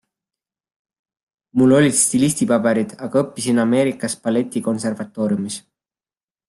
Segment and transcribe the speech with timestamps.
[1.61, 5.65] Mul olid stilistipaberid, aga õppisin Ameerikas balletikonservatooriumis.